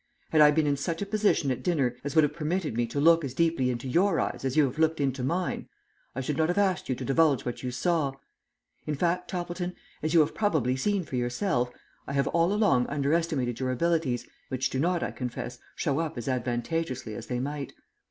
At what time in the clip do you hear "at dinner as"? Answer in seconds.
1.51-2.15